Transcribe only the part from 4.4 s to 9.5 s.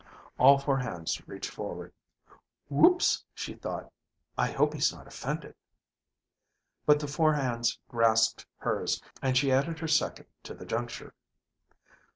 hope he's not offended. But the four hands grasped hers, and